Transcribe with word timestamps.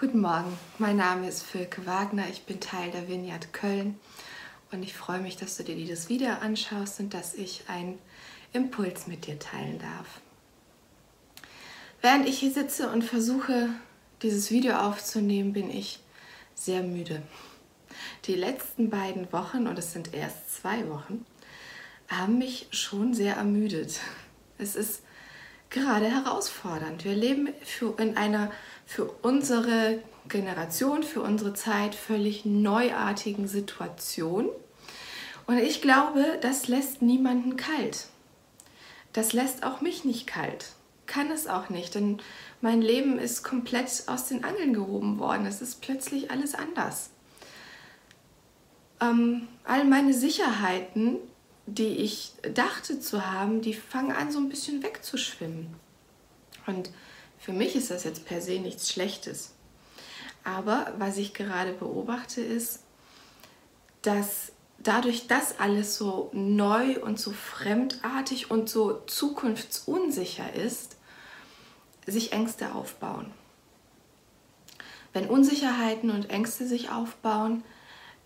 Guten 0.00 0.22
Morgen, 0.22 0.58
mein 0.78 0.96
Name 0.96 1.28
ist 1.28 1.42
Fülke 1.42 1.84
Wagner, 1.84 2.24
ich 2.30 2.44
bin 2.44 2.58
Teil 2.58 2.90
der 2.90 3.06
Vineyard 3.06 3.52
Köln 3.52 4.00
und 4.72 4.82
ich 4.82 4.94
freue 4.94 5.20
mich, 5.20 5.36
dass 5.36 5.58
du 5.58 5.62
dir 5.62 5.74
dieses 5.74 6.08
Video 6.08 6.30
anschaust 6.30 7.00
und 7.00 7.12
dass 7.12 7.34
ich 7.34 7.64
einen 7.68 7.98
Impuls 8.54 9.08
mit 9.08 9.26
dir 9.26 9.38
teilen 9.38 9.78
darf. 9.78 10.22
Während 12.00 12.26
ich 12.26 12.38
hier 12.38 12.50
sitze 12.50 12.88
und 12.88 13.04
versuche, 13.04 13.68
dieses 14.22 14.50
Video 14.50 14.76
aufzunehmen, 14.76 15.52
bin 15.52 15.68
ich 15.68 16.00
sehr 16.54 16.82
müde. 16.82 17.20
Die 18.24 18.36
letzten 18.36 18.88
beiden 18.88 19.30
Wochen, 19.34 19.66
und 19.66 19.78
es 19.78 19.92
sind 19.92 20.14
erst 20.14 20.62
zwei 20.62 20.88
Wochen, 20.88 21.26
haben 22.08 22.38
mich 22.38 22.68
schon 22.70 23.12
sehr 23.12 23.36
ermüdet. 23.36 24.00
Es 24.56 24.76
ist 24.76 25.02
gerade 25.68 26.06
herausfordernd. 26.06 27.04
Wir 27.04 27.14
leben 27.14 27.50
in 27.98 28.16
einer 28.16 28.50
für 28.90 29.04
unsere 29.22 30.02
Generation, 30.28 31.04
für 31.04 31.22
unsere 31.22 31.54
Zeit 31.54 31.94
völlig 31.94 32.44
neuartigen 32.44 33.46
Situation. 33.46 34.48
Und 35.46 35.58
ich 35.58 35.80
glaube, 35.80 36.38
das 36.40 36.66
lässt 36.66 37.00
niemanden 37.00 37.56
kalt. 37.56 38.06
Das 39.12 39.32
lässt 39.32 39.62
auch 39.62 39.80
mich 39.80 40.04
nicht 40.04 40.26
kalt. 40.26 40.72
Kann 41.06 41.30
es 41.30 41.46
auch 41.46 41.70
nicht, 41.70 41.94
denn 41.94 42.20
mein 42.60 42.82
Leben 42.82 43.20
ist 43.20 43.44
komplett 43.44 44.04
aus 44.08 44.26
den 44.26 44.42
Angeln 44.42 44.74
gehoben 44.74 45.20
worden. 45.20 45.46
Es 45.46 45.62
ist 45.62 45.80
plötzlich 45.80 46.32
alles 46.32 46.56
anders. 46.56 47.10
Ähm, 49.00 49.46
all 49.64 49.84
meine 49.84 50.14
Sicherheiten 50.14 51.18
die 51.66 51.98
ich 51.98 52.32
dachte 52.54 53.00
zu 53.00 53.30
haben, 53.30 53.60
die 53.60 53.74
fangen 53.74 54.12
an 54.12 54.32
so 54.32 54.38
ein 54.38 54.48
bisschen 54.48 54.82
wegzuschwimmen. 54.82 55.68
Und 56.66 56.90
für 57.40 57.52
mich 57.52 57.74
ist 57.74 57.90
das 57.90 58.04
jetzt 58.04 58.26
per 58.26 58.40
se 58.40 58.60
nichts 58.60 58.90
Schlechtes. 58.92 59.54
Aber 60.44 60.92
was 60.98 61.16
ich 61.16 61.34
gerade 61.34 61.72
beobachte 61.72 62.40
ist, 62.42 62.80
dass 64.02 64.52
dadurch, 64.78 65.26
dass 65.26 65.58
alles 65.58 65.96
so 65.96 66.30
neu 66.32 67.00
und 67.02 67.18
so 67.18 67.32
fremdartig 67.32 68.50
und 68.50 68.68
so 68.68 69.00
zukunftsunsicher 69.06 70.52
ist, 70.54 70.96
sich 72.06 72.32
Ängste 72.32 72.74
aufbauen. 72.74 73.32
Wenn 75.12 75.28
Unsicherheiten 75.28 76.10
und 76.10 76.30
Ängste 76.30 76.66
sich 76.66 76.90
aufbauen, 76.90 77.64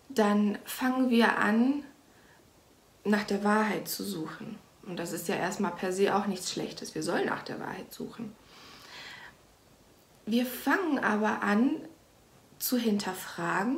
dann 0.09 0.57
fangen 0.65 1.09
wir 1.09 1.37
an, 1.37 1.83
nach 3.03 3.23
der 3.23 3.43
Wahrheit 3.43 3.87
zu 3.87 4.03
suchen. 4.03 4.57
Und 4.83 4.97
das 4.97 5.13
ist 5.13 5.27
ja 5.27 5.35
erstmal 5.35 5.71
per 5.71 5.91
se 5.91 6.15
auch 6.15 6.27
nichts 6.27 6.51
Schlechtes. 6.51 6.95
Wir 6.95 7.03
sollen 7.03 7.25
nach 7.27 7.43
der 7.43 7.59
Wahrheit 7.59 7.91
suchen. 7.93 8.35
Wir 10.25 10.45
fangen 10.45 10.99
aber 10.99 11.43
an 11.43 11.71
zu 12.57 12.77
hinterfragen, 12.77 13.77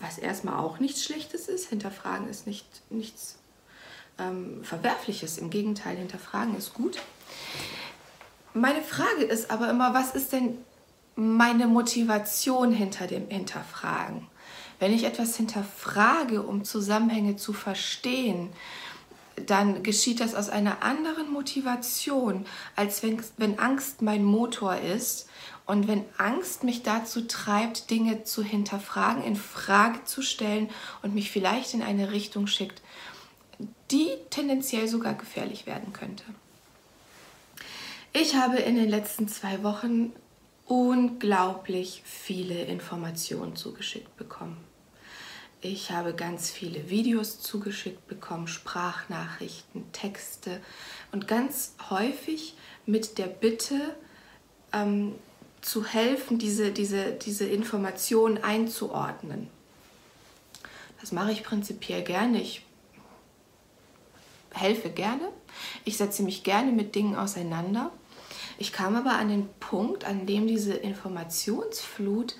was 0.00 0.18
erstmal 0.18 0.58
auch 0.58 0.80
nichts 0.80 1.04
Schlechtes 1.04 1.48
ist. 1.48 1.68
Hinterfragen 1.68 2.28
ist 2.28 2.46
nicht, 2.46 2.66
nichts 2.90 3.38
ähm, 4.18 4.64
Verwerfliches. 4.64 5.38
Im 5.38 5.50
Gegenteil, 5.50 5.96
hinterfragen 5.96 6.56
ist 6.56 6.74
gut. 6.74 6.98
Meine 8.52 8.82
Frage 8.82 9.24
ist 9.24 9.50
aber 9.50 9.70
immer, 9.70 9.94
was 9.94 10.14
ist 10.14 10.32
denn 10.32 10.58
meine 11.16 11.66
Motivation 11.66 12.72
hinter 12.72 13.06
dem 13.06 13.28
Hinterfragen? 13.28 14.26
Wenn 14.80 14.92
ich 14.92 15.04
etwas 15.04 15.36
hinterfrage, 15.36 16.42
um 16.42 16.64
Zusammenhänge 16.64 17.36
zu 17.36 17.52
verstehen, 17.52 18.50
dann 19.46 19.82
geschieht 19.82 20.20
das 20.20 20.34
aus 20.34 20.48
einer 20.48 20.82
anderen 20.82 21.32
Motivation, 21.32 22.46
als 22.76 23.02
wenn, 23.02 23.22
wenn 23.36 23.58
Angst 23.58 24.02
mein 24.02 24.24
Motor 24.24 24.76
ist 24.76 25.28
und 25.66 25.88
wenn 25.88 26.04
Angst 26.18 26.64
mich 26.64 26.82
dazu 26.82 27.22
treibt, 27.22 27.90
Dinge 27.90 28.24
zu 28.24 28.42
hinterfragen, 28.42 29.24
in 29.24 29.36
Frage 29.36 30.04
zu 30.04 30.22
stellen 30.22 30.68
und 31.02 31.14
mich 31.14 31.30
vielleicht 31.30 31.74
in 31.74 31.82
eine 31.82 32.12
Richtung 32.12 32.46
schickt, 32.46 32.82
die 33.90 34.08
tendenziell 34.30 34.88
sogar 34.88 35.14
gefährlich 35.14 35.66
werden 35.66 35.92
könnte. 35.92 36.24
Ich 38.12 38.36
habe 38.36 38.58
in 38.58 38.76
den 38.76 38.88
letzten 38.88 39.26
zwei 39.28 39.62
Wochen 39.62 40.12
unglaublich 40.66 42.02
viele 42.04 42.64
Informationen 42.64 43.56
zugeschickt 43.56 44.16
bekommen. 44.16 44.56
Ich 45.66 45.90
habe 45.92 46.12
ganz 46.12 46.50
viele 46.50 46.90
Videos 46.90 47.40
zugeschickt 47.40 48.06
bekommen, 48.06 48.48
Sprachnachrichten, 48.48 49.90
Texte 49.92 50.60
und 51.10 51.26
ganz 51.26 51.74
häufig 51.88 52.54
mit 52.84 53.16
der 53.16 53.28
Bitte 53.28 53.96
ähm, 54.74 55.14
zu 55.62 55.86
helfen, 55.86 56.38
diese, 56.38 56.70
diese, 56.70 57.12
diese 57.12 57.46
Informationen 57.46 58.44
einzuordnen. 58.44 59.48
Das 61.00 61.12
mache 61.12 61.32
ich 61.32 61.42
prinzipiell 61.42 62.02
gerne. 62.02 62.42
Ich 62.42 62.66
helfe 64.52 64.90
gerne. 64.90 65.30
Ich 65.86 65.96
setze 65.96 66.24
mich 66.24 66.44
gerne 66.44 66.72
mit 66.72 66.94
Dingen 66.94 67.16
auseinander. 67.16 67.90
Ich 68.58 68.74
kam 68.74 68.96
aber 68.96 69.12
an 69.12 69.30
den 69.30 69.48
Punkt, 69.60 70.04
an 70.04 70.26
dem 70.26 70.46
diese 70.46 70.74
Informationsflut 70.74 72.36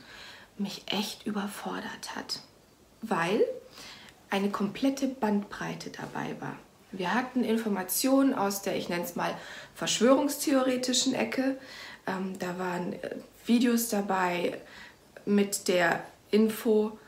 mich 0.59 0.83
echt 0.89 1.25
überfordert 1.25 2.17
hat, 2.17 2.43
weil 3.09 3.45
eine 4.31 4.51
komplette 4.51 5.09
Bandbreite 5.09 5.91
dabei 5.91 6.35
war. 6.41 6.57
Wir 6.93 7.13
hatten 7.13 7.45
Informationen 7.45 8.35
aus 8.35 8.63
der, 8.63 8.77
ich 8.77 8.89
nenne 8.89 9.05
es 9.05 9.17
mal, 9.17 9.35
verschwörungstheoretischen 9.75 11.15
Ecke. 11.15 11.57
Ähm, 12.07 12.39
da 12.39 12.59
waren 12.59 12.93
äh, 12.93 13.17
Videos 13.47 13.89
dabei 13.89 14.61
mit 15.25 15.69
der 15.69 16.05
Info, 16.31 16.99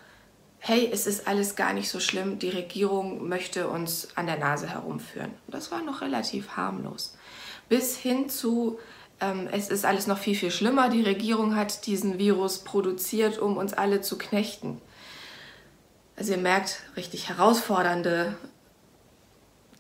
hey, 0.59 0.89
es 0.93 1.07
ist 1.07 1.29
alles 1.29 1.55
gar 1.55 1.73
nicht 1.73 1.89
so 1.89 2.01
schlimm, 2.01 2.39
die 2.39 2.49
Regierung 2.49 3.29
möchte 3.29 3.69
uns 3.69 4.09
an 4.17 4.27
der 4.27 4.39
Nase 4.39 4.69
herumführen. 4.69 5.33
Das 5.47 5.71
war 5.71 5.83
noch 5.83 6.01
relativ 6.01 6.57
harmlos. 6.57 7.17
Bis 7.69 7.97
hin 7.97 8.29
zu, 8.29 8.79
ähm, 9.21 9.49
es 9.53 9.69
ist 9.69 9.85
alles 9.85 10.07
noch 10.07 10.19
viel, 10.19 10.35
viel 10.35 10.51
schlimmer. 10.51 10.89
Die 10.89 11.03
Regierung 11.03 11.55
hat 11.55 11.87
diesen 11.87 12.19
Virus 12.19 12.59
produziert, 12.59 13.39
um 13.39 13.57
uns 13.57 13.73
alle 13.75 14.01
zu 14.01 14.19
knechten. 14.19 14.81
Also 16.17 16.33
ihr 16.33 16.39
merkt, 16.39 16.81
richtig 16.97 17.29
herausfordernde 17.29 18.37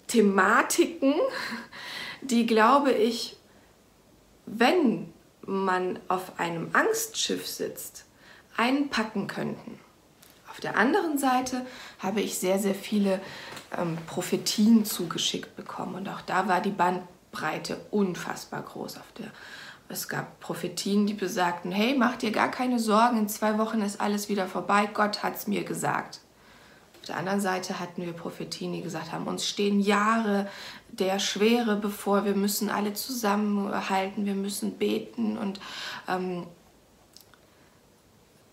Thematiken, 0.06 1.14
die, 2.20 2.46
glaube 2.46 2.92
ich, 2.92 3.36
wenn 4.44 5.12
man 5.42 5.98
auf 6.08 6.38
einem 6.38 6.70
Angstschiff 6.74 7.46
sitzt, 7.46 8.04
einpacken 8.56 9.26
könnten. 9.26 9.78
Auf 10.50 10.60
der 10.60 10.76
anderen 10.76 11.18
Seite 11.18 11.66
habe 11.98 12.20
ich 12.20 12.38
sehr, 12.38 12.58
sehr 12.58 12.74
viele 12.74 13.20
ähm, 13.76 13.98
Prophetien 14.06 14.84
zugeschickt 14.84 15.56
bekommen 15.56 15.94
und 15.94 16.08
auch 16.08 16.20
da 16.22 16.48
war 16.48 16.60
die 16.60 16.70
Band 16.70 17.02
Breite 17.30 17.78
unfassbar 17.90 18.62
groß 18.62 18.96
auf 18.96 19.12
der. 19.18 19.30
Es 19.88 20.08
gab 20.08 20.40
Prophetien, 20.40 21.06
die 21.06 21.14
besagten, 21.14 21.70
hey, 21.70 21.94
mach 21.96 22.16
dir 22.16 22.32
gar 22.32 22.50
keine 22.50 22.80
Sorgen, 22.80 23.18
in 23.18 23.28
zwei 23.28 23.56
Wochen 23.58 23.82
ist 23.82 24.00
alles 24.00 24.28
wieder 24.28 24.48
vorbei, 24.48 24.88
Gott 24.92 25.22
hat 25.22 25.36
es 25.36 25.46
mir 25.46 25.62
gesagt. 25.62 26.20
Auf 27.06 27.12
der 27.12 27.18
anderen 27.18 27.40
Seite 27.40 27.78
hatten 27.78 28.04
wir 28.04 28.12
Prophetien, 28.12 28.72
die 28.72 28.82
gesagt 28.82 29.12
haben, 29.12 29.28
uns 29.28 29.46
stehen 29.46 29.78
Jahre 29.78 30.48
der 30.88 31.20
Schwere 31.20 31.76
bevor, 31.76 32.24
wir 32.24 32.34
müssen 32.34 32.68
alle 32.68 32.94
zusammenhalten, 32.94 34.26
wir 34.26 34.34
müssen 34.34 34.76
beten 34.76 35.38
und 35.38 35.60
ähm, 36.08 36.48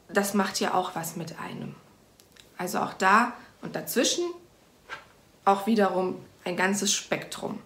das 0.07 0.35
macht 0.35 0.59
ja 0.59 0.75
auch 0.75 0.93
was 0.93 1.15
mit 1.15 1.39
einem. 1.39 1.73
Also 2.55 2.77
auch 2.77 2.93
da 2.93 3.33
und 3.63 3.75
dazwischen 3.75 4.25
auch 5.45 5.65
wiederum 5.65 6.23
ein 6.43 6.55
ganzes 6.55 6.93
Spektrum. 6.93 7.57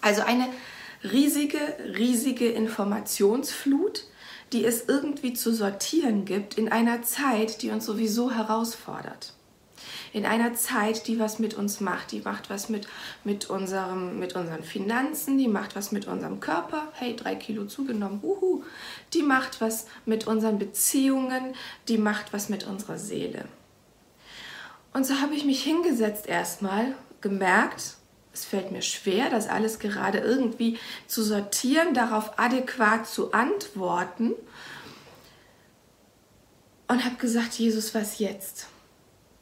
Also 0.00 0.22
eine 0.22 0.46
riesige, 1.02 1.58
riesige 1.96 2.48
Informationsflut, 2.52 4.04
die 4.54 4.64
es 4.64 4.84
irgendwie 4.86 5.34
zu 5.34 5.52
sortieren 5.52 6.24
gibt 6.24 6.56
in 6.56 6.70
einer 6.70 7.02
Zeit, 7.02 7.60
die 7.60 7.70
uns 7.70 7.84
sowieso 7.84 8.30
herausfordert. 8.30 9.32
In 10.12 10.24
einer 10.24 10.54
Zeit, 10.54 11.08
die 11.08 11.18
was 11.18 11.40
mit 11.40 11.54
uns 11.54 11.80
macht, 11.80 12.12
die 12.12 12.20
macht 12.20 12.48
was 12.50 12.68
mit, 12.68 12.86
mit, 13.24 13.50
unserem, 13.50 14.20
mit 14.20 14.36
unseren 14.36 14.62
Finanzen, 14.62 15.38
die 15.38 15.48
macht 15.48 15.74
was 15.74 15.90
mit 15.90 16.06
unserem 16.06 16.38
Körper, 16.38 16.86
hey, 16.92 17.16
drei 17.16 17.34
Kilo 17.34 17.66
zugenommen, 17.66 18.20
uhu, 18.22 18.62
die 19.12 19.22
macht 19.22 19.60
was 19.60 19.86
mit 20.06 20.28
unseren 20.28 20.60
Beziehungen, 20.60 21.56
die 21.88 21.98
macht 21.98 22.32
was 22.32 22.48
mit 22.48 22.64
unserer 22.64 22.96
Seele. 22.96 23.46
Und 24.92 25.04
so 25.04 25.20
habe 25.20 25.34
ich 25.34 25.44
mich 25.44 25.64
hingesetzt 25.64 26.28
erstmal, 26.28 26.94
gemerkt, 27.20 27.96
es 28.34 28.44
fällt 28.44 28.72
mir 28.72 28.82
schwer, 28.82 29.30
das 29.30 29.48
alles 29.48 29.78
gerade 29.78 30.18
irgendwie 30.18 30.78
zu 31.06 31.22
sortieren, 31.22 31.94
darauf 31.94 32.38
adäquat 32.38 33.06
zu 33.06 33.32
antworten. 33.32 34.32
Und 36.88 37.04
habe 37.04 37.14
gesagt, 37.16 37.54
Jesus, 37.54 37.94
was 37.94 38.18
jetzt? 38.18 38.66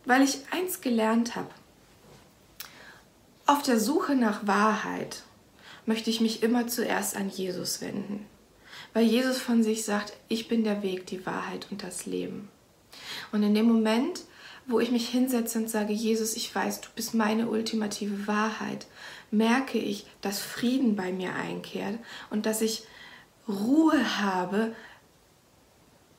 Weil 0.04 0.22
ich 0.22 0.38
eins 0.52 0.80
gelernt 0.80 1.34
habe. 1.34 1.50
Auf 3.46 3.62
der 3.62 3.80
Suche 3.80 4.14
nach 4.14 4.46
Wahrheit 4.46 5.22
möchte 5.86 6.10
ich 6.10 6.20
mich 6.20 6.42
immer 6.42 6.68
zuerst 6.68 7.16
an 7.16 7.28
Jesus 7.28 7.80
wenden. 7.80 8.26
weil 8.94 9.04
Jesus 9.04 9.38
von 9.38 9.62
sich 9.62 9.84
sagt, 9.84 10.12
ich 10.28 10.48
bin 10.48 10.64
der 10.64 10.82
Weg, 10.82 11.06
die 11.06 11.24
Wahrheit 11.24 11.66
und 11.70 11.82
das 11.82 12.06
Leben. 12.06 12.48
Und 13.32 13.42
in 13.42 13.54
dem 13.54 13.66
Moment, 13.66 14.20
wo 14.66 14.80
ich 14.80 14.90
mich 14.90 15.08
hinsetze 15.08 15.58
und 15.58 15.68
sage, 15.68 15.92
Jesus, 15.92 16.36
ich 16.36 16.54
weiß, 16.54 16.82
du 16.82 16.88
bist 16.94 17.14
meine 17.14 17.48
ultimative 17.48 18.26
Wahrheit, 18.26 18.86
merke 19.30 19.78
ich, 19.78 20.06
dass 20.20 20.40
Frieden 20.40 20.94
bei 20.96 21.12
mir 21.12 21.34
einkehrt 21.34 21.98
und 22.30 22.46
dass 22.46 22.60
ich 22.60 22.84
Ruhe 23.48 24.20
habe, 24.20 24.74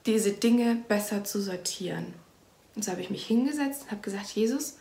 diese 0.06 0.34
Dinge 0.34 0.84
besser 0.88 1.24
zu 1.24 1.42
sortieren. 1.42 2.13
Und 2.75 2.84
so 2.84 2.92
habe 2.92 3.01
ich 3.01 3.10
mich 3.10 3.25
hingesetzt 3.25 3.84
und 3.84 3.92
habe 3.92 4.01
gesagt, 4.01 4.31
Jesus, 4.31 4.78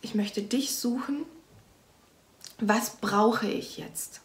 ich 0.00 0.14
möchte 0.14 0.42
dich 0.42 0.74
suchen. 0.74 1.24
Was 2.58 2.96
brauche 2.96 3.48
ich 3.48 3.76
jetzt? 3.76 4.20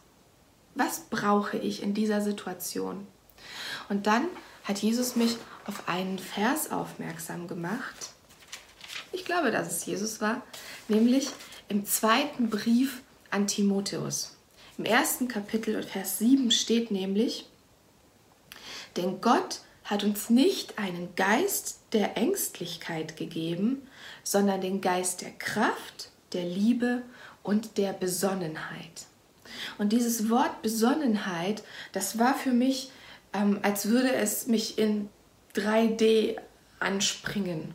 Was 0.74 1.00
brauche 1.10 1.58
ich 1.58 1.82
in 1.82 1.92
dieser 1.92 2.20
Situation? 2.20 3.06
Und 3.88 4.06
dann 4.06 4.26
hat 4.64 4.78
Jesus 4.78 5.16
mich 5.16 5.36
auf 5.68 5.88
einen 5.88 6.18
Vers 6.18 6.72
aufmerksam 6.72 7.46
gemacht. 7.46 8.10
Ich 9.12 9.24
glaube, 9.24 9.50
dass 9.50 9.70
es 9.70 9.86
Jesus 9.86 10.20
war, 10.20 10.42
nämlich 10.88 11.28
im 11.68 11.84
zweiten 11.84 12.48
Brief 12.48 13.02
an 13.30 13.46
Timotheus. 13.46 14.36
Im 14.78 14.86
ersten 14.86 15.28
Kapitel 15.28 15.76
und 15.76 15.84
Vers 15.84 16.18
7 16.18 16.50
steht 16.50 16.90
nämlich, 16.90 17.46
denn 18.96 19.20
Gott 19.20 19.60
hat 19.84 20.04
uns 20.04 20.30
nicht 20.30 20.78
einen 20.78 21.14
Geist 21.16 21.80
der 21.92 22.16
Ängstlichkeit 22.16 23.16
gegeben, 23.16 23.86
sondern 24.22 24.60
den 24.60 24.80
Geist 24.80 25.20
der 25.20 25.32
Kraft, 25.32 26.10
der 26.32 26.44
Liebe 26.44 27.02
und 27.42 27.76
der 27.76 27.92
Besonnenheit. 27.92 29.06
Und 29.78 29.92
dieses 29.92 30.30
Wort 30.30 30.62
Besonnenheit, 30.62 31.62
das 31.92 32.18
war 32.18 32.34
für 32.34 32.52
mich, 32.52 32.90
ähm, 33.32 33.60
als 33.62 33.88
würde 33.88 34.12
es 34.12 34.46
mich 34.46 34.78
in 34.78 35.08
3D 35.58 36.36
anspringen. 36.80 37.74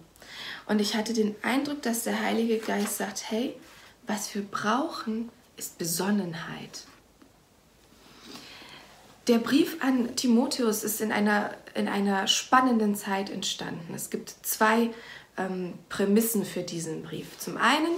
Und 0.65 0.79
ich 0.79 0.95
hatte 0.95 1.13
den 1.13 1.35
Eindruck, 1.41 1.81
dass 1.81 2.03
der 2.03 2.21
Heilige 2.21 2.57
Geist 2.57 2.97
sagt, 2.97 3.29
hey, 3.29 3.55
was 4.07 4.33
wir 4.33 4.43
brauchen, 4.43 5.29
ist 5.57 5.77
Besonnenheit. 5.77 6.85
Der 9.27 9.37
Brief 9.37 9.77
an 9.81 10.15
Timotheus 10.15 10.83
ist 10.83 10.99
in 10.99 11.11
einer, 11.11 11.51
in 11.75 11.87
einer 11.87 12.27
spannenden 12.27 12.95
Zeit 12.95 13.29
entstanden. 13.29 13.93
Es 13.93 14.09
gibt 14.09 14.35
zwei 14.41 14.89
ähm, 15.37 15.75
Prämissen 15.87 16.43
für 16.43 16.61
diesen 16.61 17.03
Brief. 17.03 17.37
Zum 17.37 17.55
einen 17.55 17.91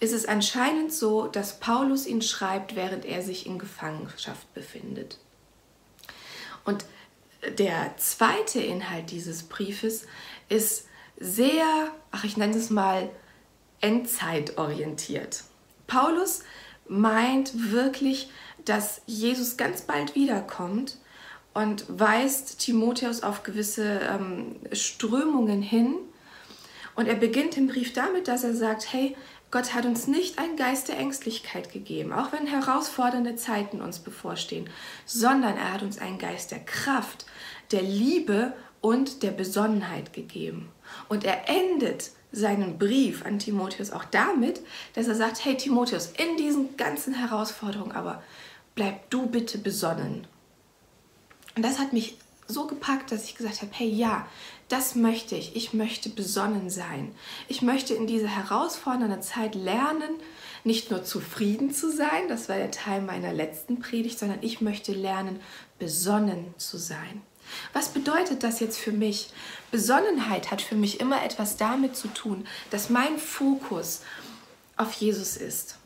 ist 0.00 0.12
es 0.12 0.26
anscheinend 0.26 0.92
so, 0.92 1.28
dass 1.28 1.60
Paulus 1.60 2.06
ihn 2.06 2.22
schreibt, 2.22 2.74
während 2.74 3.04
er 3.04 3.22
sich 3.22 3.46
in 3.46 3.58
Gefangenschaft 3.58 4.52
befindet. 4.52 5.18
Und 6.64 6.84
der 7.58 7.94
zweite 7.96 8.60
Inhalt 8.60 9.10
dieses 9.10 9.44
Briefes 9.44 10.06
ist 10.48 10.86
sehr, 11.18 11.64
ach 12.10 12.24
ich 12.24 12.36
nenne 12.36 12.56
es 12.56 12.70
mal, 12.70 13.08
endzeitorientiert. 13.80 15.44
Paulus 15.86 16.42
meint 16.88 17.70
wirklich, 17.72 18.30
dass 18.64 19.02
Jesus 19.06 19.56
ganz 19.56 19.82
bald 19.82 20.14
wiederkommt 20.14 20.98
und 21.52 21.84
weist 21.88 22.60
Timotheus 22.60 23.22
auf 23.22 23.42
gewisse 23.42 24.00
ähm, 24.00 24.56
Strömungen 24.72 25.62
hin. 25.62 25.94
Und 26.96 27.06
er 27.06 27.14
beginnt 27.16 27.56
den 27.56 27.68
Brief 27.68 27.92
damit, 27.92 28.28
dass 28.28 28.44
er 28.44 28.54
sagt, 28.54 28.92
hey, 28.92 29.16
Gott 29.54 29.72
hat 29.72 29.86
uns 29.86 30.08
nicht 30.08 30.40
einen 30.40 30.56
Geist 30.56 30.88
der 30.88 30.98
Ängstlichkeit 30.98 31.72
gegeben, 31.72 32.12
auch 32.12 32.32
wenn 32.32 32.48
herausfordernde 32.48 33.36
Zeiten 33.36 33.80
uns 33.80 34.00
bevorstehen, 34.00 34.68
sondern 35.06 35.56
er 35.56 35.72
hat 35.72 35.84
uns 35.84 36.00
einen 36.00 36.18
Geist 36.18 36.50
der 36.50 36.58
Kraft, 36.58 37.24
der 37.70 37.82
Liebe 37.82 38.52
und 38.80 39.22
der 39.22 39.30
Besonnenheit 39.30 40.12
gegeben. 40.12 40.72
Und 41.08 41.22
er 41.22 41.48
endet 41.48 42.10
seinen 42.32 42.80
Brief 42.80 43.24
an 43.24 43.38
Timotheus 43.38 43.92
auch 43.92 44.02
damit, 44.02 44.60
dass 44.94 45.06
er 45.06 45.14
sagt, 45.14 45.44
hey 45.44 45.56
Timotheus, 45.56 46.06
in 46.06 46.36
diesen 46.36 46.76
ganzen 46.76 47.14
Herausforderungen 47.14 47.92
aber 47.92 48.24
bleib 48.74 49.08
du 49.10 49.28
bitte 49.28 49.58
besonnen. 49.58 50.26
Und 51.54 51.64
das 51.64 51.78
hat 51.78 51.92
mich 51.92 52.18
so 52.48 52.66
gepackt, 52.66 53.12
dass 53.12 53.24
ich 53.24 53.36
gesagt 53.36 53.62
habe, 53.62 53.70
hey 53.72 53.88
ja, 53.88 54.26
das 54.68 54.94
möchte 54.94 55.36
ich. 55.36 55.56
Ich 55.56 55.74
möchte 55.74 56.08
besonnen 56.08 56.70
sein. 56.70 57.14
Ich 57.48 57.62
möchte 57.62 57.94
in 57.94 58.06
dieser 58.06 58.28
herausfordernden 58.28 59.22
Zeit 59.22 59.54
lernen, 59.54 60.10
nicht 60.64 60.90
nur 60.90 61.04
zufrieden 61.04 61.72
zu 61.72 61.92
sein, 61.92 62.28
das 62.28 62.48
war 62.48 62.56
der 62.56 62.70
Teil 62.70 63.02
meiner 63.02 63.32
letzten 63.32 63.80
Predigt, 63.80 64.18
sondern 64.18 64.38
ich 64.40 64.60
möchte 64.60 64.92
lernen, 64.92 65.40
besonnen 65.78 66.54
zu 66.56 66.78
sein. 66.78 67.22
Was 67.74 67.90
bedeutet 67.90 68.42
das 68.42 68.60
jetzt 68.60 68.78
für 68.78 68.92
mich? 68.92 69.28
Besonnenheit 69.70 70.50
hat 70.50 70.62
für 70.62 70.76
mich 70.76 71.00
immer 71.00 71.22
etwas 71.22 71.58
damit 71.58 71.94
zu 71.94 72.08
tun, 72.08 72.46
dass 72.70 72.88
mein 72.88 73.18
Fokus 73.18 74.00
auf 74.76 74.94
Jesus 74.94 75.36
ist 75.36 75.76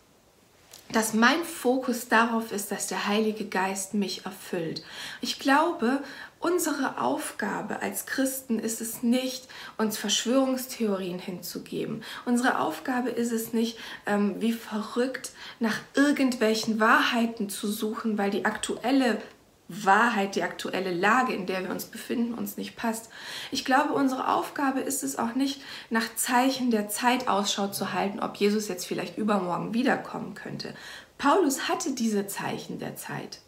dass 0.92 1.14
mein 1.14 1.44
Fokus 1.44 2.08
darauf 2.08 2.52
ist, 2.52 2.70
dass 2.70 2.86
der 2.86 3.06
Heilige 3.06 3.44
Geist 3.44 3.94
mich 3.94 4.24
erfüllt. 4.24 4.82
Ich 5.20 5.38
glaube, 5.38 6.02
unsere 6.40 7.00
Aufgabe 7.00 7.82
als 7.82 8.06
Christen 8.06 8.58
ist 8.58 8.80
es 8.80 9.02
nicht, 9.02 9.48
uns 9.76 9.98
Verschwörungstheorien 9.98 11.18
hinzugeben. 11.18 12.02
Unsere 12.24 12.60
Aufgabe 12.60 13.10
ist 13.10 13.32
es 13.32 13.52
nicht, 13.52 13.78
ähm, 14.06 14.36
wie 14.38 14.52
verrückt 14.52 15.32
nach 15.60 15.78
irgendwelchen 15.94 16.80
Wahrheiten 16.80 17.48
zu 17.48 17.68
suchen, 17.68 18.18
weil 18.18 18.30
die 18.30 18.44
aktuelle 18.44 19.20
Wahrheit, 19.68 20.34
die 20.34 20.42
aktuelle 20.42 20.92
Lage, 20.92 21.34
in 21.34 21.44
der 21.46 21.62
wir 21.62 21.70
uns 21.70 21.84
befinden, 21.84 22.34
uns 22.34 22.56
nicht 22.56 22.74
passt. 22.74 23.10
Ich 23.50 23.66
glaube, 23.66 23.92
unsere 23.92 24.32
Aufgabe 24.32 24.80
ist 24.80 25.04
es 25.04 25.18
auch 25.18 25.34
nicht, 25.34 25.60
nach 25.90 26.14
Zeichen 26.16 26.70
der 26.70 26.88
Zeit 26.88 27.28
Ausschau 27.28 27.68
zu 27.68 27.92
halten, 27.92 28.20
ob 28.20 28.36
Jesus 28.36 28.68
jetzt 28.68 28.86
vielleicht 28.86 29.18
übermorgen 29.18 29.74
wiederkommen 29.74 30.34
könnte. 30.34 30.74
Paulus 31.18 31.68
hatte 31.68 31.92
diese 31.92 32.26
Zeichen 32.26 32.78
der 32.78 32.96
Zeit. 32.96 33.40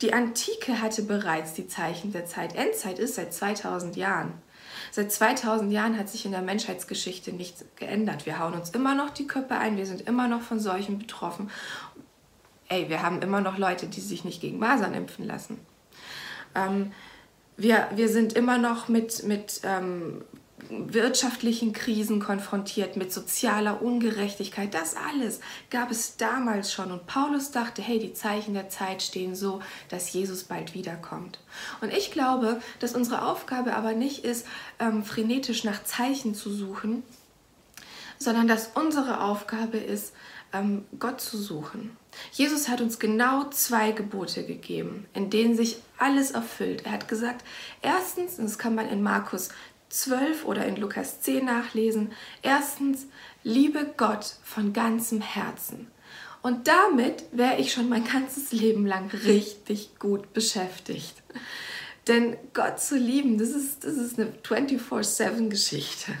Die 0.00 0.14
Antike 0.14 0.80
hatte 0.80 1.02
bereits 1.02 1.52
die 1.52 1.68
Zeichen 1.68 2.12
der 2.12 2.24
Zeit. 2.24 2.54
Endzeit 2.54 2.98
ist 2.98 3.16
seit 3.16 3.34
2000 3.34 3.96
Jahren. 3.96 4.32
Seit 4.90 5.12
2000 5.12 5.70
Jahren 5.70 5.98
hat 5.98 6.08
sich 6.08 6.24
in 6.24 6.32
der 6.32 6.40
Menschheitsgeschichte 6.40 7.32
nichts 7.32 7.64
geändert. 7.76 8.24
Wir 8.24 8.38
hauen 8.38 8.54
uns 8.54 8.70
immer 8.70 8.94
noch 8.94 9.10
die 9.10 9.26
Köpfe 9.26 9.56
ein, 9.56 9.76
wir 9.76 9.84
sind 9.84 10.00
immer 10.02 10.28
noch 10.28 10.40
von 10.40 10.60
Seuchen 10.60 10.98
betroffen 10.98 11.50
ey, 12.68 12.88
wir 12.88 13.02
haben 13.02 13.22
immer 13.22 13.40
noch 13.40 13.58
Leute, 13.58 13.86
die 13.86 14.00
sich 14.00 14.24
nicht 14.24 14.40
gegen 14.40 14.58
Masern 14.58 14.94
impfen 14.94 15.26
lassen. 15.26 15.58
Ähm, 16.54 16.92
wir, 17.56 17.88
wir 17.94 18.08
sind 18.08 18.34
immer 18.34 18.58
noch 18.58 18.88
mit, 18.88 19.24
mit 19.24 19.60
ähm, 19.64 20.22
wirtschaftlichen 20.68 21.72
Krisen 21.72 22.20
konfrontiert, 22.20 22.96
mit 22.96 23.12
sozialer 23.12 23.82
Ungerechtigkeit. 23.82 24.74
Das 24.74 24.94
alles 24.96 25.40
gab 25.70 25.90
es 25.90 26.16
damals 26.16 26.72
schon. 26.72 26.90
Und 26.90 27.06
Paulus 27.06 27.50
dachte, 27.50 27.80
hey, 27.82 27.98
die 27.98 28.12
Zeichen 28.12 28.54
der 28.54 28.68
Zeit 28.68 29.02
stehen 29.02 29.34
so, 29.34 29.60
dass 29.88 30.12
Jesus 30.12 30.44
bald 30.44 30.74
wiederkommt. 30.74 31.38
Und 31.80 31.92
ich 31.92 32.10
glaube, 32.10 32.60
dass 32.80 32.94
unsere 32.94 33.26
Aufgabe 33.26 33.74
aber 33.74 33.92
nicht 33.92 34.24
ist, 34.24 34.46
ähm, 34.78 35.04
frenetisch 35.04 35.64
nach 35.64 35.82
Zeichen 35.84 36.34
zu 36.34 36.50
suchen, 36.50 37.02
sondern 38.18 38.48
dass 38.48 38.70
unsere 38.74 39.22
Aufgabe 39.22 39.78
ist, 39.78 40.12
ähm, 40.52 40.84
Gott 40.98 41.20
zu 41.20 41.38
suchen. 41.38 41.96
Jesus 42.32 42.68
hat 42.68 42.80
uns 42.80 42.98
genau 42.98 43.48
zwei 43.50 43.92
Gebote 43.92 44.44
gegeben, 44.44 45.06
in 45.14 45.30
denen 45.30 45.56
sich 45.56 45.78
alles 45.98 46.32
erfüllt. 46.32 46.84
Er 46.84 46.92
hat 46.92 47.08
gesagt, 47.08 47.44
erstens, 47.82 48.38
und 48.38 48.44
das 48.44 48.58
kann 48.58 48.74
man 48.74 48.88
in 48.88 49.02
Markus 49.02 49.50
12 49.90 50.44
oder 50.44 50.66
in 50.66 50.76
Lukas 50.76 51.20
10 51.20 51.44
nachlesen, 51.44 52.12
erstens, 52.42 53.06
liebe 53.42 53.94
Gott 53.96 54.36
von 54.44 54.72
ganzem 54.72 55.20
Herzen. 55.20 55.88
Und 56.42 56.68
damit 56.68 57.24
wäre 57.32 57.58
ich 57.58 57.72
schon 57.72 57.88
mein 57.88 58.04
ganzes 58.04 58.52
Leben 58.52 58.86
lang 58.86 59.10
richtig 59.10 59.98
gut 59.98 60.32
beschäftigt. 60.32 61.14
Denn 62.06 62.36
Gott 62.54 62.80
zu 62.80 62.96
lieben, 62.96 63.38
das 63.38 63.50
ist, 63.50 63.84
das 63.84 63.94
ist 63.94 64.18
eine 64.18 64.32
24-7-Geschichte. 64.46 66.12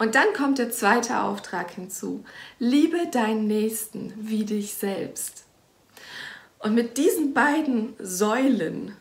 Und 0.00 0.14
dann 0.14 0.32
kommt 0.32 0.56
der 0.56 0.70
zweite 0.70 1.20
Auftrag 1.20 1.72
hinzu. 1.72 2.24
Liebe 2.58 3.08
deinen 3.12 3.46
Nächsten 3.46 4.14
wie 4.16 4.46
dich 4.46 4.72
selbst. 4.72 5.44
Und 6.58 6.74
mit 6.74 6.96
diesen 6.96 7.34
beiden 7.34 7.92
Säulen, 7.98 8.96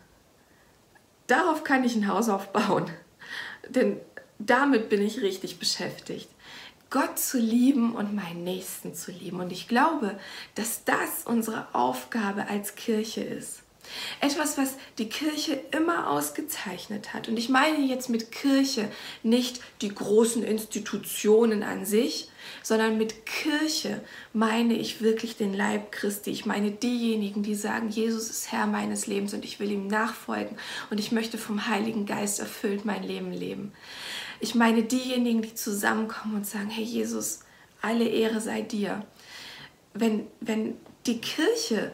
darauf 1.27 1.63
kann 1.63 1.85
ich 1.85 1.95
ein 1.95 2.09
Haus 2.09 2.27
aufbauen. 2.27 2.89
Denn 3.69 3.95
damit 4.39 4.89
bin 4.89 5.01
ich 5.01 5.21
richtig 5.21 5.57
beschäftigt. 5.57 6.27
Gott 6.89 7.17
zu 7.17 7.37
lieben 7.39 7.95
und 7.95 8.13
meinen 8.13 8.43
Nächsten 8.43 8.93
zu 8.93 9.13
lieben. 9.13 9.39
Und 9.39 9.53
ich 9.53 9.69
glaube, 9.69 10.19
dass 10.55 10.83
das 10.83 11.23
unsere 11.23 11.73
Aufgabe 11.73 12.49
als 12.49 12.75
Kirche 12.75 13.21
ist. 13.23 13.61
Etwas, 14.21 14.57
was 14.57 14.75
die 14.97 15.09
Kirche 15.09 15.59
immer 15.71 16.09
ausgezeichnet 16.09 17.13
hat. 17.13 17.27
Und 17.27 17.37
ich 17.37 17.49
meine 17.49 17.85
jetzt 17.85 18.09
mit 18.09 18.31
Kirche 18.31 18.89
nicht 19.23 19.61
die 19.81 19.93
großen 19.93 20.43
Institutionen 20.43 21.63
an 21.63 21.85
sich, 21.85 22.29
sondern 22.63 22.97
mit 22.97 23.25
Kirche 23.25 24.01
meine 24.33 24.73
ich 24.73 25.01
wirklich 25.01 25.37
den 25.37 25.53
Leib 25.53 25.91
Christi. 25.91 26.31
Ich 26.31 26.45
meine 26.45 26.71
diejenigen, 26.71 27.43
die 27.43 27.55
sagen, 27.55 27.89
Jesus 27.89 28.29
ist 28.29 28.51
Herr 28.51 28.65
meines 28.65 29.07
Lebens 29.07 29.33
und 29.33 29.45
ich 29.45 29.59
will 29.59 29.71
ihm 29.71 29.87
nachfolgen 29.87 30.57
und 30.89 30.99
ich 30.99 31.11
möchte 31.11 31.37
vom 31.37 31.67
Heiligen 31.67 32.05
Geist 32.05 32.39
erfüllt 32.39 32.85
mein 32.85 33.03
Leben 33.03 33.31
leben. 33.31 33.71
Ich 34.39 34.55
meine 34.55 34.83
diejenigen, 34.83 35.41
die 35.41 35.53
zusammenkommen 35.53 36.37
und 36.37 36.47
sagen, 36.47 36.69
hey 36.69 36.83
Jesus, 36.83 37.41
alle 37.81 38.07
Ehre 38.07 38.41
sei 38.41 38.61
dir. 38.61 39.05
Wenn, 39.93 40.27
wenn 40.39 40.75
die 41.05 41.19
Kirche 41.19 41.91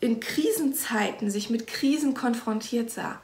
in 0.00 0.20
Krisenzeiten 0.20 1.30
sich 1.30 1.50
mit 1.50 1.66
Krisen 1.66 2.14
konfrontiert 2.14 2.90
sah, 2.90 3.20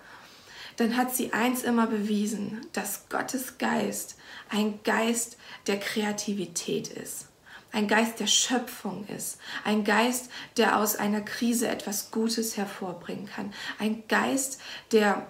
dann 0.77 0.97
hat 0.97 1.15
sie 1.15 1.33
eins 1.33 1.63
immer 1.63 1.87
bewiesen, 1.87 2.67
dass 2.73 3.09
Gottes 3.09 3.59
Geist 3.59 4.17
ein 4.49 4.81
Geist 4.83 5.37
der 5.67 5.79
Kreativität 5.79 6.89
ist, 6.89 7.29
ein 7.73 7.87
Geist 7.87 8.19
der 8.19 8.27
Schöpfung 8.27 9.07
ist, 9.07 9.39
ein 9.65 9.85
Geist, 9.85 10.31
der 10.57 10.79
aus 10.79 10.97
einer 10.97 11.21
Krise 11.21 11.69
etwas 11.69 12.11
Gutes 12.11 12.57
hervorbringen 12.57 13.27
kann, 13.27 13.53
ein 13.79 14.03
Geist, 14.09 14.61
der 14.91 15.27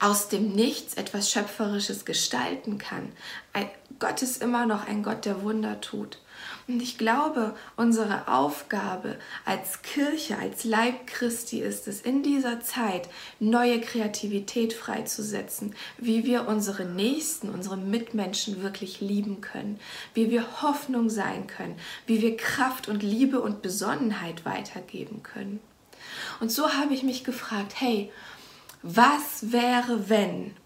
aus 0.00 0.28
dem 0.28 0.54
Nichts 0.54 0.94
etwas 0.94 1.30
Schöpferisches 1.30 2.04
gestalten 2.04 2.78
kann. 2.78 3.12
Ein, 3.52 3.70
Gott 4.00 4.22
ist 4.22 4.42
immer 4.42 4.66
noch 4.66 4.86
ein 4.88 5.04
Gott, 5.04 5.24
der 5.24 5.42
Wunder 5.42 5.80
tut. 5.80 6.18
Und 6.66 6.80
ich 6.80 6.96
glaube, 6.96 7.54
unsere 7.76 8.26
Aufgabe 8.26 9.18
als 9.44 9.82
Kirche, 9.82 10.38
als 10.38 10.64
Leib 10.64 11.06
Christi 11.06 11.60
ist 11.60 11.86
es, 11.86 12.00
in 12.00 12.22
dieser 12.22 12.60
Zeit 12.60 13.08
neue 13.38 13.80
Kreativität 13.80 14.72
freizusetzen, 14.72 15.74
wie 15.98 16.24
wir 16.24 16.48
unsere 16.48 16.86
Nächsten, 16.86 17.50
unsere 17.50 17.76
Mitmenschen 17.76 18.62
wirklich 18.62 19.02
lieben 19.02 19.42
können, 19.42 19.78
wie 20.14 20.30
wir 20.30 20.62
Hoffnung 20.62 21.10
sein 21.10 21.46
können, 21.46 21.76
wie 22.06 22.22
wir 22.22 22.36
Kraft 22.36 22.88
und 22.88 23.02
Liebe 23.02 23.40
und 23.40 23.60
Besonnenheit 23.60 24.46
weitergeben 24.46 25.22
können. 25.22 25.60
Und 26.40 26.50
so 26.50 26.72
habe 26.72 26.94
ich 26.94 27.02
mich 27.02 27.24
gefragt, 27.24 27.74
hey, 27.76 28.10
was 28.82 29.52
wäre, 29.52 30.08
wenn 30.08 30.56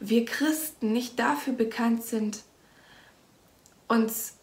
wir 0.00 0.26
Christen 0.26 0.92
nicht 0.92 1.18
dafür 1.18 1.54
bekannt 1.54 2.04
sind, 2.04 2.42
uns 3.88 4.37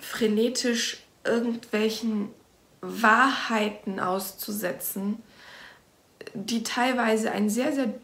frenetisch 0.00 0.98
irgendwelchen 1.24 2.30
Wahrheiten 2.80 4.00
auszusetzen, 4.00 5.22
die 6.34 6.62
teilweise 6.62 7.30
einen 7.32 7.50
sehr, 7.50 7.72
sehr, 7.72 7.94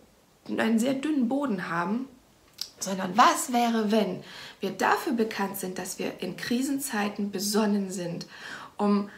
einen 0.48 0.78
sehr 0.78 0.94
dünnen 0.94 1.28
Boden 1.28 1.68
haben, 1.68 2.08
sondern 2.78 3.16
was 3.16 3.52
wäre, 3.52 3.90
wenn 3.90 4.22
wir 4.60 4.70
dafür 4.70 5.14
bekannt 5.14 5.56
sind, 5.56 5.78
dass 5.78 5.98
wir 5.98 6.20
in 6.20 6.36
Krisenzeiten 6.36 7.30
besonnen 7.30 7.90
sind, 7.90 8.26
um 8.76 9.08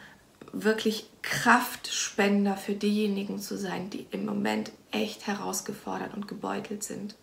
wirklich 0.51 1.09
Kraftspender 1.21 2.57
für 2.57 2.73
diejenigen 2.73 3.39
zu 3.39 3.57
sein, 3.57 3.89
die 3.89 4.07
im 4.11 4.25
Moment 4.25 4.71
echt 4.91 5.27
herausgefordert 5.27 6.13
und 6.13 6.27
gebeutelt 6.27 6.83
sind. 6.83 7.15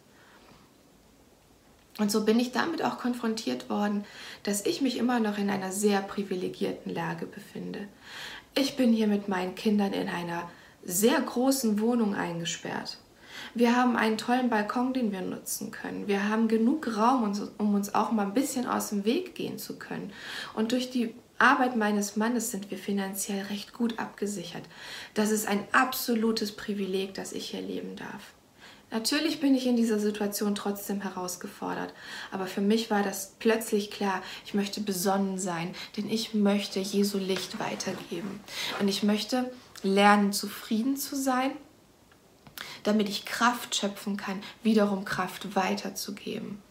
Und 1.98 2.10
so 2.10 2.24
bin 2.24 2.38
ich 2.38 2.52
damit 2.52 2.84
auch 2.84 2.98
konfrontiert 2.98 3.70
worden, 3.70 4.04
dass 4.42 4.66
ich 4.66 4.82
mich 4.82 4.98
immer 4.98 5.18
noch 5.18 5.38
in 5.38 5.48
einer 5.48 5.72
sehr 5.72 6.00
privilegierten 6.02 6.94
Lage 6.94 7.26
befinde. 7.26 7.88
Ich 8.54 8.76
bin 8.76 8.92
hier 8.92 9.06
mit 9.06 9.28
meinen 9.28 9.54
Kindern 9.54 9.92
in 9.92 10.08
einer 10.08 10.50
sehr 10.84 11.20
großen 11.20 11.80
Wohnung 11.80 12.14
eingesperrt. 12.14 12.98
Wir 13.54 13.76
haben 13.76 13.96
einen 13.96 14.18
tollen 14.18 14.50
Balkon, 14.50 14.92
den 14.92 15.12
wir 15.12 15.22
nutzen 15.22 15.70
können. 15.70 16.06
Wir 16.06 16.28
haben 16.28 16.48
genug 16.48 16.96
Raum, 16.96 17.32
um 17.58 17.74
uns 17.74 17.94
auch 17.94 18.12
mal 18.12 18.26
ein 18.26 18.34
bisschen 18.34 18.66
aus 18.66 18.90
dem 18.90 19.04
Weg 19.04 19.34
gehen 19.34 19.58
zu 19.58 19.78
können. 19.78 20.12
Und 20.54 20.72
durch 20.72 20.90
die 20.90 21.14
Arbeit 21.38 21.76
meines 21.76 22.16
Mannes 22.16 22.50
sind 22.50 22.70
wir 22.70 22.78
finanziell 22.78 23.44
recht 23.46 23.72
gut 23.74 23.98
abgesichert. 23.98 24.62
Das 25.14 25.30
ist 25.30 25.46
ein 25.46 25.66
absolutes 25.72 26.52
Privileg, 26.52 27.14
dass 27.14 27.32
ich 27.32 27.50
hier 27.50 27.60
leben 27.60 27.96
darf. 27.96 28.35
Natürlich 28.96 29.40
bin 29.40 29.54
ich 29.54 29.66
in 29.66 29.76
dieser 29.76 29.98
Situation 29.98 30.54
trotzdem 30.54 31.02
herausgefordert, 31.02 31.92
aber 32.30 32.46
für 32.46 32.62
mich 32.62 32.90
war 32.90 33.02
das 33.02 33.34
plötzlich 33.38 33.90
klar, 33.90 34.22
ich 34.46 34.54
möchte 34.54 34.80
besonnen 34.80 35.38
sein, 35.38 35.74
denn 35.98 36.08
ich 36.08 36.32
möchte 36.32 36.80
Jesu 36.80 37.18
Licht 37.18 37.58
weitergeben. 37.58 38.40
Und 38.80 38.88
ich 38.88 39.02
möchte 39.02 39.52
lernen, 39.82 40.32
zufrieden 40.32 40.96
zu 40.96 41.14
sein, 41.14 41.50
damit 42.84 43.10
ich 43.10 43.26
Kraft 43.26 43.74
schöpfen 43.76 44.16
kann, 44.16 44.42
wiederum 44.62 45.04
Kraft 45.04 45.54
weiterzugeben. 45.54 46.62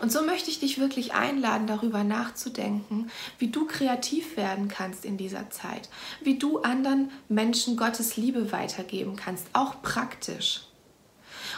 Und 0.00 0.10
so 0.10 0.22
möchte 0.22 0.48
ich 0.48 0.60
dich 0.60 0.80
wirklich 0.80 1.12
einladen, 1.12 1.66
darüber 1.66 2.02
nachzudenken, 2.02 3.10
wie 3.38 3.48
du 3.48 3.66
kreativ 3.66 4.38
werden 4.38 4.68
kannst 4.68 5.04
in 5.04 5.18
dieser 5.18 5.50
Zeit, 5.50 5.90
wie 6.22 6.38
du 6.38 6.60
anderen 6.60 7.10
Menschen 7.28 7.76
Gottes 7.76 8.16
Liebe 8.16 8.52
weitergeben 8.52 9.16
kannst, 9.16 9.48
auch 9.52 9.82
praktisch. 9.82 10.62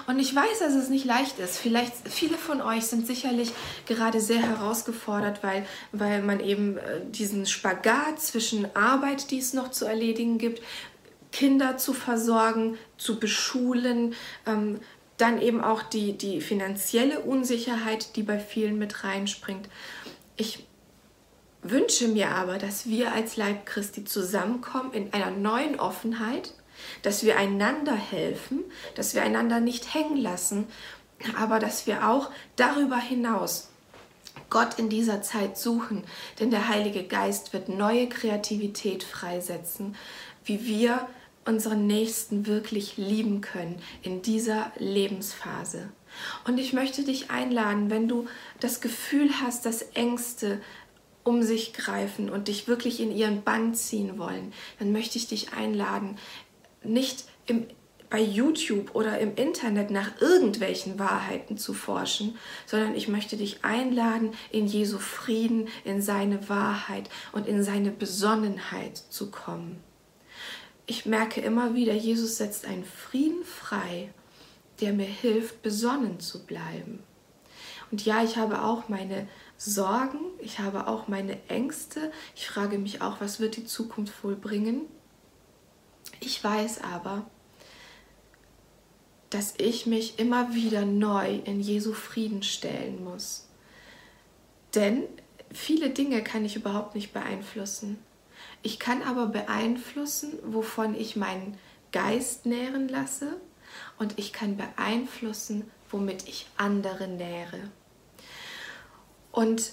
Und 0.07 0.19
ich 0.19 0.35
weiß, 0.35 0.61
dass 0.61 0.75
es 0.75 0.89
nicht 0.89 1.05
leicht 1.05 1.39
ist. 1.39 1.59
Vielleicht 1.59 1.93
viele 2.09 2.37
von 2.37 2.61
euch 2.61 2.87
sind 2.87 3.07
sicherlich 3.07 3.53
gerade 3.87 4.21
sehr 4.21 4.43
herausgefordert, 4.43 5.43
weil, 5.43 5.67
weil 5.93 6.23
man 6.23 6.41
eben 6.41 6.79
äh, 6.79 7.01
diesen 7.11 7.47
Spagat 7.47 8.21
zwischen 8.21 8.75
Arbeit, 8.75 9.31
die 9.31 9.39
es 9.39 9.53
noch 9.53 9.71
zu 9.71 9.85
erledigen 9.85 10.39
gibt, 10.39 10.63
Kinder 11.33 11.77
zu 11.77 11.93
versorgen, 11.93 12.77
zu 12.97 13.21
beschulen, 13.21 14.15
ähm, 14.47 14.81
dann 15.17 15.41
eben 15.41 15.61
auch 15.63 15.83
die, 15.83 16.17
die 16.17 16.41
finanzielle 16.41 17.21
Unsicherheit, 17.21 18.17
die 18.17 18.23
bei 18.23 18.39
vielen 18.39 18.79
mit 18.79 19.05
reinspringt. 19.05 19.69
Ich 20.37 20.67
wünsche 21.63 22.09
mir 22.09 22.31
aber, 22.31 22.57
dass 22.59 22.87
wir 22.87 23.13
als 23.13 23.37
Leib 23.37 23.67
Christi 23.67 24.05
zusammenkommen 24.05 24.93
in 24.93 25.13
einer 25.13 25.31
neuen 25.31 25.79
Offenheit, 25.79 26.55
dass 27.03 27.25
wir 27.25 27.37
einander 27.37 27.95
helfen, 27.95 28.65
dass 28.95 29.15
wir 29.15 29.23
einander 29.23 29.61
nicht 29.61 29.95
hängen 29.95 30.17
lassen, 30.17 30.67
aber 31.37 31.59
dass 31.59 31.87
wir 31.87 32.09
auch 32.09 32.31
darüber 32.57 32.99
hinaus 32.99 33.69
Gott 34.49 34.79
in 34.79 34.89
dieser 34.89 35.23
Zeit 35.23 35.59
suchen, 35.59 36.05
denn 36.39 36.51
der 36.51 36.69
Heilige 36.69 37.05
Geist 37.05 37.53
wird 37.53 37.69
neue 37.69 38.09
Kreativität 38.09 39.05
freisetzen, 39.05 39.97
wie 40.45 40.67
wir 40.67 41.09
unseren 41.45 41.87
Nächsten 41.87 42.47
wirklich 42.47 42.97
lieben 42.97 43.41
können 43.41 43.81
in 44.03 44.23
dieser 44.23 44.73
Lebensphase. 44.77 45.89
Und 46.45 46.59
ich 46.59 46.73
möchte 46.73 47.05
dich 47.05 47.31
einladen, 47.31 47.91
wenn 47.91 48.09
du 48.09 48.27
das 48.59 48.81
Gefühl 48.81 49.31
hast, 49.41 49.65
dass 49.67 49.83
Ängste 49.95 50.61
um 51.23 51.43
sich 51.43 51.73
greifen 51.73 52.31
und 52.31 52.49
dich 52.49 52.67
wirklich 52.67 53.01
in 53.01 53.15
ihren 53.15 53.43
Bann 53.43 53.75
ziehen 53.75 54.19
wollen, 54.19 54.53
dann 54.79 54.93
möchte 54.93 55.19
ich 55.19 55.29
dich 55.29 55.53
einladen, 55.53 56.17
nicht 56.83 57.25
im, 57.47 57.67
bei 58.11 58.21
YouTube 58.21 58.95
oder 58.95 59.19
im 59.19 59.37
Internet 59.37 59.91
nach 59.91 60.21
irgendwelchen 60.21 60.99
Wahrheiten 60.99 61.57
zu 61.57 61.73
forschen, 61.73 62.37
sondern 62.67 62.95
ich 62.95 63.07
möchte 63.07 63.37
dich 63.37 63.65
einladen, 63.65 64.33
in 64.51 64.67
Jesu 64.67 64.99
Frieden, 64.99 65.69
in 65.85 66.03
seine 66.03 66.49
Wahrheit 66.49 67.09
und 67.33 67.47
in 67.47 67.63
seine 67.63 67.93
Besonnenheit 67.93 68.97
zu 68.97 69.31
kommen. 69.31 69.83
Ich 70.87 71.07
merke 71.07 71.41
immer 71.41 71.75
wieder, 71.75 71.95
Jesus 71.95 72.37
setzt 72.37 72.67
einen 72.67 72.85
Frieden 72.85 73.45
frei, 73.45 74.13
der 74.81 74.93
mir 74.93 75.05
hilft, 75.05 75.63
besonnen 75.63 76.19
zu 76.19 76.45
bleiben. 76.45 77.05
Und 77.93 78.05
ja, 78.05 78.25
ich 78.25 78.37
habe 78.37 78.63
auch 78.63 78.89
meine 78.89 79.29
Sorgen, 79.57 80.19
ich 80.41 80.59
habe 80.59 80.89
auch 80.89 81.07
meine 81.07 81.39
Ängste. 81.49 82.11
Ich 82.35 82.49
frage 82.49 82.79
mich 82.79 83.03
auch, 83.03 83.21
was 83.21 83.39
wird 83.39 83.57
die 83.57 83.67
Zukunft 83.67 84.25
wohl 84.25 84.37
bringen? 84.37 84.83
Ich 86.21 86.43
weiß 86.43 86.83
aber, 86.83 87.27
dass 89.31 89.55
ich 89.59 89.87
mich 89.87 90.19
immer 90.19 90.55
wieder 90.55 90.85
neu 90.85 91.37
in 91.45 91.61
Jesu 91.61 91.93
Frieden 91.93 92.43
stellen 92.43 93.03
muss. 93.03 93.49
Denn 94.75 95.05
viele 95.53 95.91
Dinge 95.91 96.23
kann 96.23 96.45
ich 96.45 96.57
überhaupt 96.57 96.95
nicht 96.95 97.13
beeinflussen. 97.13 97.99
Ich 98.63 98.79
kann 98.79 99.03
aber 99.03 99.27
beeinflussen, 99.27 100.39
wovon 100.45 100.95
ich 100.95 101.17
meinen 101.17 101.57
Geist 101.93 102.47
nähren 102.47 102.89
lasse 102.89 103.41
und 103.99 104.19
ich 104.19 104.33
kann 104.33 104.57
beeinflussen, 104.57 105.71
womit 105.91 106.29
ich 106.29 106.47
andere 106.57 107.09
nähre. 107.09 107.71
Und 109.33 109.73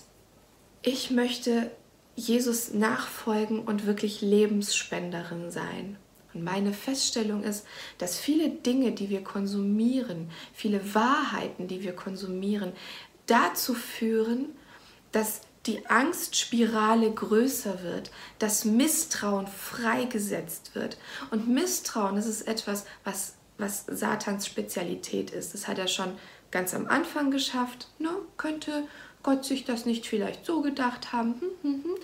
ich 0.81 1.11
möchte 1.11 1.71
Jesus 2.15 2.73
nachfolgen 2.73 3.59
und 3.59 3.85
wirklich 3.85 4.21
Lebensspenderin 4.21 5.51
sein. 5.51 5.97
Und 6.37 6.43
meine 6.43 6.71
Feststellung 6.71 7.43
ist, 7.43 7.65
dass 7.97 8.19
viele 8.19 8.49
Dinge, 8.49 8.91
die 8.91 9.09
wir 9.09 9.23
konsumieren, 9.23 10.29
viele 10.53 10.93
Wahrheiten, 10.93 11.67
die 11.67 11.81
wir 11.81 11.95
konsumieren, 11.95 12.73
dazu 13.25 13.73
führen, 13.73 14.49
dass 15.11 15.41
die 15.65 15.87
Angstspirale 15.87 17.11
größer 17.11 17.81
wird, 17.81 18.11
dass 18.37 18.65
Misstrauen 18.65 19.47
freigesetzt 19.47 20.75
wird. 20.75 20.97
Und 21.31 21.47
Misstrauen, 21.47 22.15
das 22.15 22.27
ist 22.27 22.47
etwas, 22.47 22.85
was, 23.03 23.33
was 23.57 23.85
Satans 23.87 24.45
Spezialität 24.45 25.31
ist. 25.31 25.55
Das 25.55 25.67
hat 25.67 25.79
er 25.79 25.87
schon 25.87 26.13
ganz 26.51 26.75
am 26.75 26.87
Anfang 26.87 27.31
geschafft. 27.31 27.87
Ne? 27.97 28.11
Könnte 28.37 28.87
Gott 29.23 29.43
sich 29.43 29.65
das 29.65 29.87
nicht 29.87 30.05
vielleicht 30.05 30.45
so 30.45 30.61
gedacht 30.61 31.11
haben? 31.13 31.41
Hm, 31.41 31.49
hm, 31.63 31.83
hm. 31.83 31.95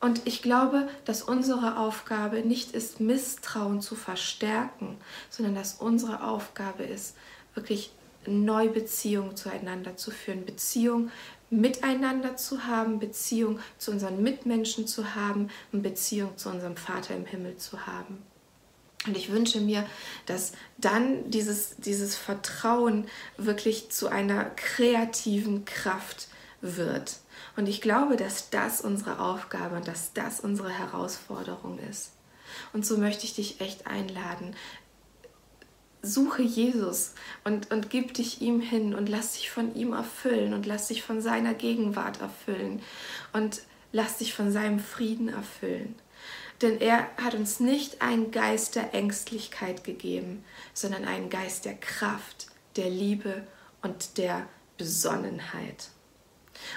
Und 0.00 0.26
ich 0.26 0.40
glaube, 0.40 0.88
dass 1.04 1.22
unsere 1.22 1.78
Aufgabe 1.78 2.40
nicht 2.40 2.72
ist, 2.72 3.00
Misstrauen 3.00 3.82
zu 3.82 3.94
verstärken, 3.94 4.96
sondern 5.28 5.54
dass 5.54 5.74
unsere 5.74 6.24
Aufgabe 6.24 6.84
ist, 6.84 7.16
wirklich 7.54 7.92
neue 8.26 8.70
Beziehungen 8.70 9.36
zueinander 9.36 9.96
zu 9.96 10.10
führen, 10.10 10.46
Beziehung 10.46 11.10
miteinander 11.50 12.36
zu 12.36 12.64
haben, 12.64 12.98
Beziehung 12.98 13.58
zu 13.76 13.90
unseren 13.90 14.22
Mitmenschen 14.22 14.86
zu 14.86 15.14
haben 15.14 15.50
und 15.72 15.82
Beziehung 15.82 16.36
zu 16.36 16.48
unserem 16.48 16.76
Vater 16.76 17.14
im 17.14 17.26
Himmel 17.26 17.56
zu 17.56 17.86
haben. 17.86 18.22
Und 19.06 19.16
ich 19.16 19.32
wünsche 19.32 19.60
mir, 19.60 19.86
dass 20.26 20.52
dann 20.76 21.30
dieses, 21.30 21.76
dieses 21.78 22.16
Vertrauen 22.16 23.06
wirklich 23.36 23.90
zu 23.90 24.08
einer 24.08 24.44
kreativen 24.44 25.64
Kraft 25.64 26.28
wird. 26.60 27.16
Und 27.60 27.68
ich 27.68 27.82
glaube, 27.82 28.16
dass 28.16 28.48
das 28.48 28.80
unsere 28.80 29.20
Aufgabe 29.20 29.76
und 29.76 29.86
dass 29.86 30.14
das 30.14 30.40
unsere 30.40 30.70
Herausforderung 30.70 31.78
ist. 31.90 32.12
Und 32.72 32.86
so 32.86 32.96
möchte 32.96 33.26
ich 33.26 33.34
dich 33.34 33.60
echt 33.60 33.86
einladen. 33.86 34.56
Suche 36.00 36.40
Jesus 36.40 37.12
und, 37.44 37.70
und 37.70 37.90
gib 37.90 38.14
dich 38.14 38.40
ihm 38.40 38.62
hin 38.62 38.94
und 38.94 39.10
lass 39.10 39.34
dich 39.34 39.50
von 39.50 39.74
ihm 39.74 39.92
erfüllen 39.92 40.54
und 40.54 40.64
lass 40.64 40.88
dich 40.88 41.02
von 41.02 41.20
seiner 41.20 41.52
Gegenwart 41.52 42.22
erfüllen 42.22 42.80
und 43.34 43.60
lass 43.92 44.16
dich 44.16 44.32
von 44.32 44.50
seinem 44.50 44.78
Frieden 44.78 45.28
erfüllen. 45.28 45.94
Denn 46.62 46.80
er 46.80 47.10
hat 47.22 47.34
uns 47.34 47.60
nicht 47.60 48.00
einen 48.00 48.30
Geist 48.30 48.74
der 48.74 48.94
Ängstlichkeit 48.94 49.84
gegeben, 49.84 50.46
sondern 50.72 51.04
einen 51.04 51.28
Geist 51.28 51.66
der 51.66 51.74
Kraft, 51.74 52.46
der 52.76 52.88
Liebe 52.88 53.46
und 53.82 54.16
der 54.16 54.46
Besonnenheit. 54.78 55.90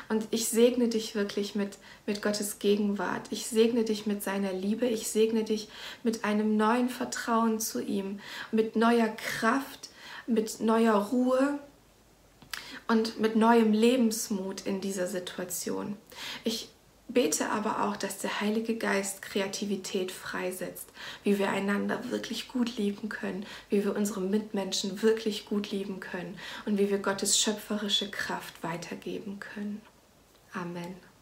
Und 0.09 0.27
ich 0.31 0.47
segne 0.47 0.87
dich 0.87 1.15
wirklich 1.15 1.55
mit, 1.55 1.77
mit 2.05 2.21
Gottes 2.21 2.59
Gegenwart. 2.59 3.27
Ich 3.31 3.47
segne 3.47 3.83
dich 3.83 4.05
mit 4.05 4.23
seiner 4.23 4.53
Liebe. 4.53 4.85
Ich 4.85 5.07
segne 5.07 5.43
dich 5.43 5.69
mit 6.03 6.23
einem 6.23 6.57
neuen 6.57 6.89
Vertrauen 6.89 7.59
zu 7.59 7.81
ihm, 7.81 8.19
mit 8.51 8.75
neuer 8.75 9.09
Kraft, 9.09 9.89
mit 10.27 10.59
neuer 10.59 10.95
Ruhe 10.95 11.59
und 12.87 13.19
mit 13.19 13.35
neuem 13.35 13.73
Lebensmut 13.73 14.61
in 14.61 14.81
dieser 14.81 15.07
Situation. 15.07 15.97
Ich 16.43 16.69
bete 17.13 17.49
aber 17.49 17.83
auch, 17.83 17.95
dass 17.95 18.19
der 18.19 18.41
Heilige 18.41 18.77
Geist 18.77 19.21
Kreativität 19.21 20.11
freisetzt, 20.11 20.87
wie 21.23 21.37
wir 21.37 21.49
einander 21.49 22.11
wirklich 22.11 22.47
gut 22.47 22.77
lieben 22.77 23.09
können, 23.09 23.45
wie 23.69 23.83
wir 23.83 23.95
unsere 23.95 24.21
Mitmenschen 24.21 25.01
wirklich 25.01 25.45
gut 25.45 25.71
lieben 25.71 25.99
können 25.99 26.37
und 26.65 26.77
wie 26.77 26.89
wir 26.89 26.97
Gottes 26.97 27.39
schöpferische 27.39 28.09
Kraft 28.09 28.63
weitergeben 28.63 29.39
können. 29.39 29.81
Amen. 30.53 31.12